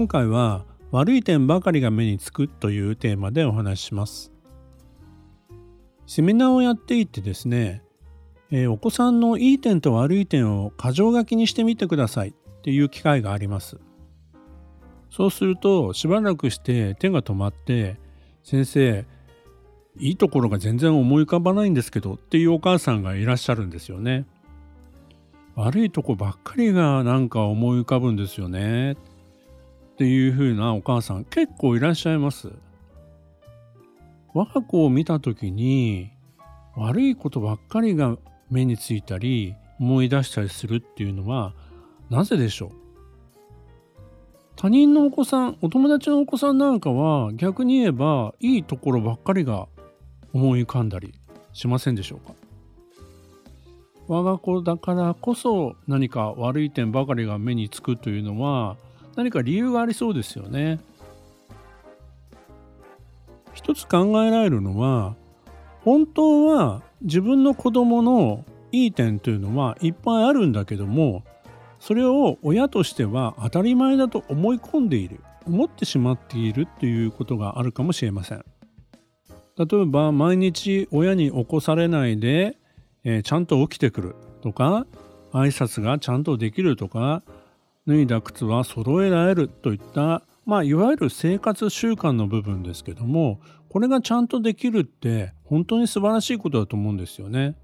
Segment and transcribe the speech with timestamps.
[0.00, 4.32] 今回は悪い点ばかりが目につくというテーマでお話しします。
[6.06, 7.82] セミナーをやっていてですね、
[8.50, 12.32] えー、お子さんのいい点と悪い点を箇条書きにしてみてくださいっ
[12.62, 13.78] ていう機会があります。
[15.10, 18.00] そうするとしばらくして手が止まって
[18.42, 19.04] 先生
[19.98, 24.24] いいところが全然思い浮かばないんですけどっていうお母さんがいらっしゃるんですよね。
[25.56, 28.96] 悪いとこばっかりがなんか思い浮かぶんですよね。
[30.00, 32.50] っていう風なお母さん結構いらっしゃいます。
[34.32, 36.10] 我が子を見た時に
[36.74, 38.16] 悪いことばっかりが
[38.50, 41.52] 目についたり思い出したりするっていうのは
[42.08, 42.70] なぜでしょう？
[44.56, 49.68] 他人のお子さんお友達のお子さんなんかは逆に言えばいいところばっかりが
[50.32, 51.12] 思い浮かんだり
[51.52, 52.32] しませんでしょうか？
[54.08, 58.78] 我が子だからこそ何か悪い点ばかりが目につくというのは
[59.20, 60.80] 何か理由がありそうですよね。
[63.52, 65.14] 一つ考えられるのは
[65.82, 71.22] 本当は自分の子供のいい点というのはいっぱいあるんだけども
[71.80, 78.44] それを親としては当たり前だと思い込んでいる思ってしまっているっていうことがあるかもしれません。
[79.58, 82.56] 例えば毎日親に起こされないで、
[83.04, 84.86] えー、ちゃんと起きてくるとか
[85.32, 87.22] 挨拶がちゃんとできるとか
[87.90, 97.56] 脱いだ靴は揃えられるといったまあいわゆる生活習慣の部分ですけどもこれがちゃんとできるって本当に素晴らしいことだと思うんですよね。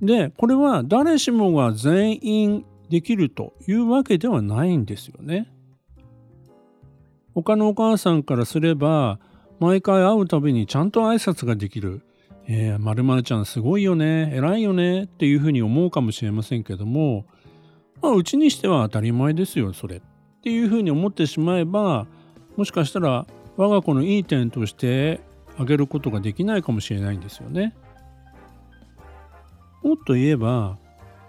[0.00, 5.52] でこれは誰しもが全員できるというわけではないんですよね。
[7.34, 9.18] 他のお母さんからすれば
[9.60, 12.02] 毎回会うたびにちゃんと挨拶ができる
[12.48, 17.26] 「えー、まるちゃんすごいよね偉いよね」っていうふうに思うかもしれませんけども
[18.02, 19.96] まあ、うちにしては当たり前ですよ、それ。
[19.96, 20.00] っ
[20.42, 22.06] ていうふうに思ってしまえば、
[22.56, 23.26] もしかしたら
[23.56, 25.20] 我が子のいい点として
[25.56, 27.74] あげることができないかもしれないんですよね。
[29.82, 30.78] もっと言えば、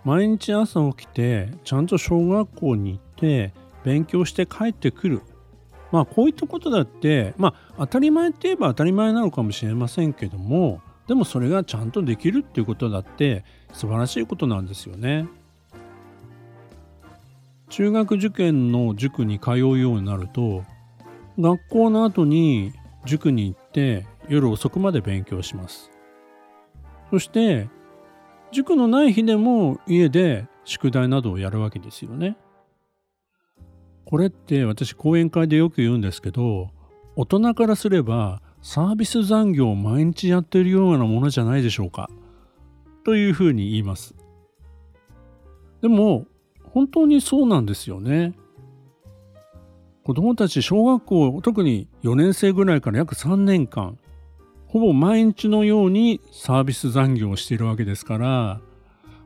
[0.04, 3.54] 毎日朝起きて、ちゃんと小学校に行って、
[3.84, 5.22] 勉強して帰ってくる。
[5.92, 15.28] まあ、こういったことだって、まあ、当たり前って言えば当たり前なのかもしれませんけども、でもそれがちゃんとできるっていうことだって素晴らしいことなんですよね。
[17.74, 20.64] 中学受験の塾に通うようになると
[21.40, 22.72] 学校の後に
[23.04, 25.90] 塾に行って夜遅くまで勉強します。
[27.10, 27.68] そして
[28.52, 32.38] 塾のない日でも家で宿題などをやるわけですよね。
[34.06, 36.70] これって私講演会でよく言うんですけど
[37.16, 42.08] 大人からすればサービス残業を毎日やってるようなものじゃないでしょうか。
[43.04, 44.14] というふうに言います。
[45.82, 46.28] でも
[46.74, 48.34] 本当にそうなんですよね。
[50.04, 53.98] 子供たち小学校特に4年生ぐらいから約3年間
[54.68, 58.60] ほぼ毎日のようにサービス残業をしているわけですから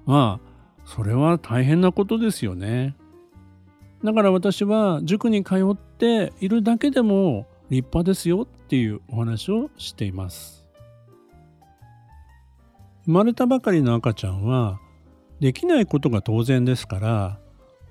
[0.06, 0.48] まあ
[0.86, 2.96] それは大変なことですよね。
[4.04, 10.66] だから私は塾に通っているだけでも立派ですよっていうお話をしています。
[13.06, 14.80] 生まれたばかりの赤ちゃんは
[15.40, 17.40] できないことが当然ですから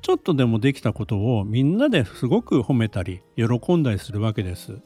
[0.02, 4.78] ちょっとでもできたことをみんなですごく褒めたり喜んだりするわけです。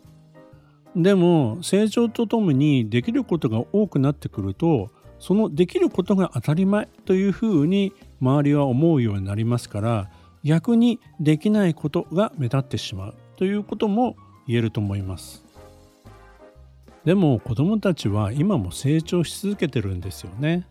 [0.97, 4.91] でも成長とともにできることが多くなってくると
[5.21, 10.11] そのできることが当たり前というふうに周りは思うようになりますから
[10.43, 14.17] 逆にできないことが目立ってしまうということも
[14.49, 15.45] 言えると思います。
[17.05, 20.67] でも子どもたちは今も成長し続けてるんですよね。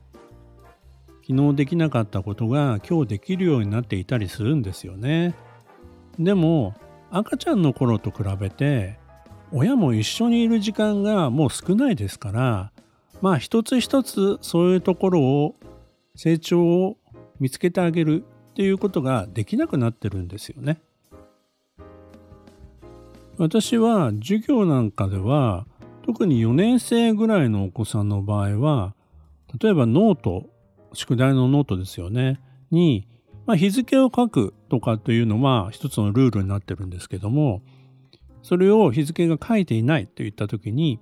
[1.29, 5.35] 昨日できなかったことが今日できるようになっていたりするんですよね。
[6.17, 6.73] でも
[7.11, 8.97] 赤ちゃんの頃と比べて
[9.51, 12.71] 親も一緒にいる時間がもう少ないですから
[13.21, 15.55] まあ一つ一つそういうところを
[16.15, 16.97] 成長を
[17.39, 20.81] 見つけてあげるっていうことができなくなってるんですよね。
[23.37, 25.67] 私は授業なんかでは
[26.01, 28.95] 特に4年生ぐらいのお子さんの場合は
[29.61, 30.49] 例えばノート
[30.93, 32.39] 宿題のノートですよね、
[32.71, 33.07] に、
[33.45, 37.61] まあ、日付を書くとかというのは一つのルールになってるんですけども
[38.43, 40.99] それを日付が書いていないといった時に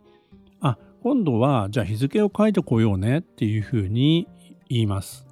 [0.62, 4.28] あ今度はじゃあ日付を書いてこようねっていうふうに
[4.70, 5.26] 言います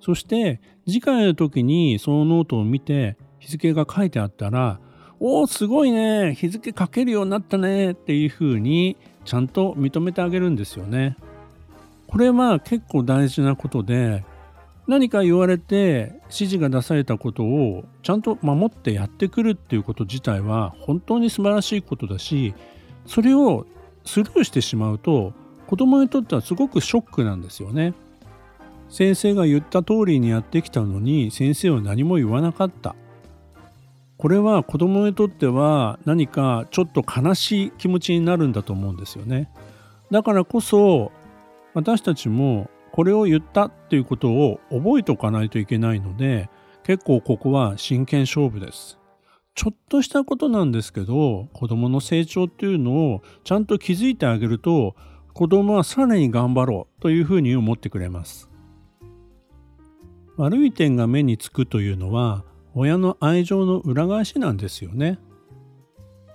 [0.00, 4.80] そして次回の時にそのノートを見て日付が書いてあったら
[5.20, 11.16] おおすごいね日付書けるようになったねっていうふうにちゃんと認めてあげるんですよね。
[12.10, 14.24] これは結構大事なことで
[14.88, 22.52] 何か言われて指示が出されたことをちゃんと守ってやってくるっていうこと自体は本当に素晴らしいことだし
[23.06, 23.64] それを
[24.04, 25.32] スルーしてしまうと
[25.68, 27.94] 子供にとってはすごくショックなんですよね。
[28.88, 32.96] 先生が言った通りにやってきたのに先生は何も言わなかった
[34.16, 39.48] これは子供にとっては何かちょっと悲しい気持ちになるんだと思うんですよね
[40.10, 41.12] だからこそ
[41.74, 46.50] 私たちもこれを言ったっていうことを覚えておかないといけないので
[46.82, 48.98] 結構ここは真剣勝負です
[49.54, 54.94] ちょっとしたことなんですけど子供の成長っていうのをちゃんと気づいてあげると
[55.34, 58.50] 子供はさらに頑張ろうというふうに思ってくれます
[60.36, 62.44] 悪い点が目につくというのは
[62.74, 65.18] 親の愛情の裏返しなんですよね。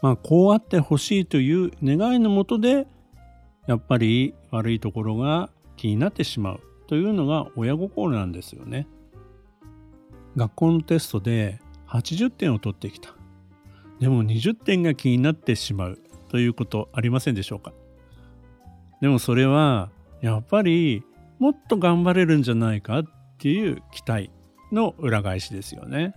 [0.01, 2.87] まあこうあってほしいという願いのもとで
[3.67, 8.87] やっぱり悪いところが気になってしまうというのが親心なんですよね。
[10.35, 13.15] 学校のテストで80点を取ってきた。
[13.99, 17.73] でも20点が気になってしまうということありませんでしょうか？
[19.01, 19.89] でもそれは
[20.21, 21.03] やっぱり
[21.39, 23.03] もっと頑張れるんじゃないかっ
[23.37, 24.31] ていう期待
[24.71, 26.13] の裏返しですよね。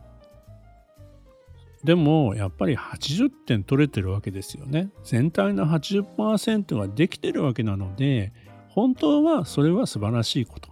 [1.85, 4.91] でもやっぱり80点取れてるわけですよね。
[5.05, 8.33] 全体の80%ができてるわけなので
[8.69, 10.71] 本当はそれは素晴らしいこと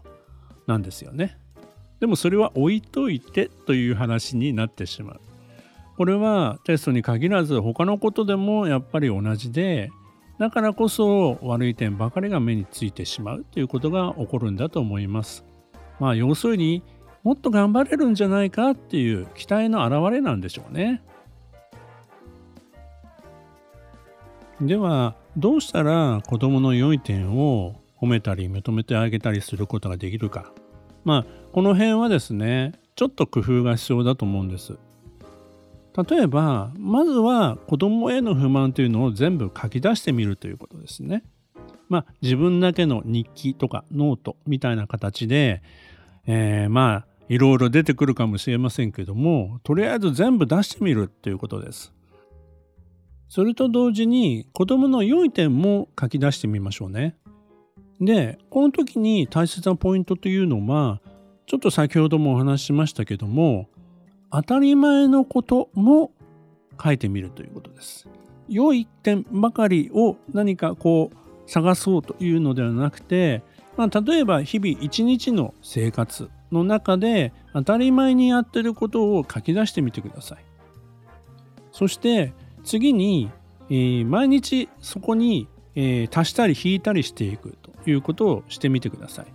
[0.66, 1.38] なんですよね。
[2.00, 5.20] でもそれは置いといてという話になってしまう。
[5.96, 9.90] これはテストに限らず他のことでもやっぱり同じで
[10.38, 15.44] だからこそ悪い点ばかりが目についてしまうということが起こるんだと思います。
[15.98, 16.82] まあ要するに
[17.26, 21.02] もっと頑張れるんじゃないかっていう期待の表れなんでしょうね。
[24.60, 30.52] ではどうしたら子どもの良い点を褒めたり認めてあげたりすることができるか
[31.04, 34.78] まあこの辺はですねちょっと工夫が必要だと思うんです。
[36.08, 41.24] 例えばまずは子どもへの不満というのを全部書き出してみるということですね。
[41.88, 45.60] まあ自分だけの日記とかノートみたいな形で
[46.26, 51.92] えー、まあいろいろ出てくるかもしれませんけどもとりあえず全部出してみるっていうことです。
[53.28, 57.16] それと同時に子供の良い点も書き出してみましょうね。
[58.00, 61.00] でこの時に大切なポイントというのは
[61.46, 63.68] ちょっと先ほどもお話ししましたけども
[64.30, 66.12] 当たり前のことも
[66.82, 68.08] 書いてみるということです。
[68.48, 73.42] 良い点ばかりを何かこう探そうというのではなくて
[73.76, 80.44] まあ、例えば日々一日の生活の中で当たり前にやってることを書き出してみてください。
[81.72, 82.32] そして
[82.64, 83.30] 次に、
[83.68, 89.26] えー、毎日そこに、えー、足したり引いたりしていくということをしてみてください。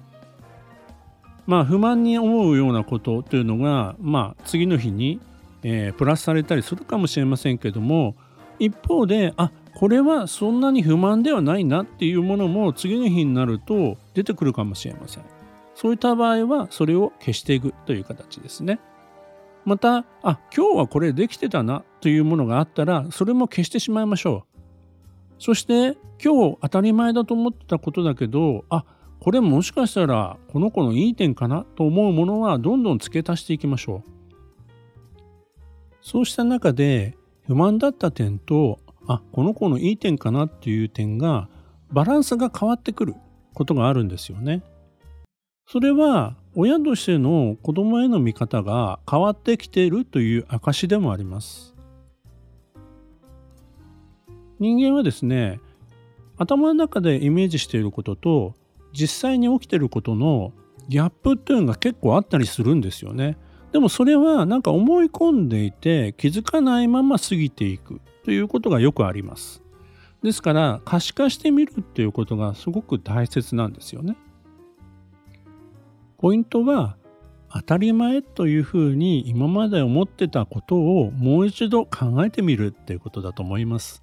[1.46, 5.20] まあ不満に思うようなことというのが、まあ、次の日に、
[5.64, 8.16] えー、プラスされたりするかもしれませんけども
[8.60, 15.41] 一方であこれはそんなに不満ではないなっていうものも次の日になると出てくるかもしれません。
[15.76, 18.80] そういった場合はそれを消していくという形ですね。
[19.64, 24.62] また、あ、今日はこれできてたなというものがあったらそれも消してしまいましょう。
[25.40, 28.86] そして今日当たり前だと思ってたことだけど、あ、
[29.20, 34.12] これもしかしたらこの子のいい点かなと思うものはどんどん付け足していきましょう。
[36.02, 41.50] そうした中で不満だった点とあこの子のいい点かなっていう点が
[41.92, 43.16] バランスが変わってくる
[43.54, 44.64] ことがあるんですよね。
[45.72, 51.74] それは親としての子供への見方が変わってきているという証でもあります。
[54.60, 55.62] 人間はですね
[56.38, 58.54] 頭の中でイメージしていることと
[58.92, 60.52] 実際に起きていることの
[60.90, 63.38] ギャップっていうのが結構あったりするんですよね。
[63.72, 69.64] でもそれはなんか思い込んでいて気づかないまま過ぎていくということがよくあります。
[70.22, 74.18] ですから可視化してみるっていうことがすごく大切なんですよね。
[76.22, 76.98] ポイントは
[77.52, 84.02] 当たり前というふうに今まで思ってたことをもう一度考えてみるっていうことだと思います。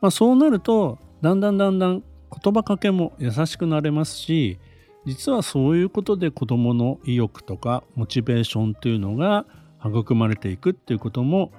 [0.00, 2.04] まあ、そうなるとだんだんだんだん
[2.42, 4.60] 言葉かけも優しくなれますし
[5.06, 9.46] 実はそういうことで子どもの意欲とかモチベーションというのが
[9.84, 11.50] 育まれていくっていうことも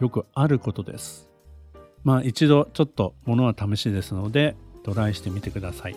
[0.00, 1.30] よくあることです。
[2.04, 4.54] まあ一度ちょっとものは試しですので
[4.84, 5.96] トライしてみてください。